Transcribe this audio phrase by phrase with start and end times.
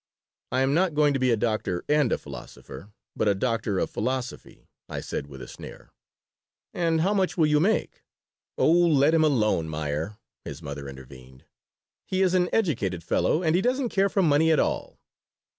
[0.51, 3.91] '""I am not going to be a doctor and a philosopher, but a doctor of
[3.91, 5.91] philosophy," I said, with a sneer
[6.73, 8.01] "And how much will you make?"
[8.57, 11.45] "Oh, let him alone, Meyer," his mother intervened.
[12.07, 14.97] "He is an educated fellow, and he doesn't care for money at all."